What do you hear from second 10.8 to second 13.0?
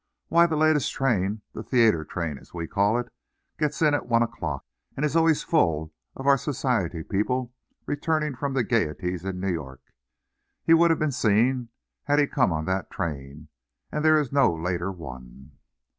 have been seen had he come on that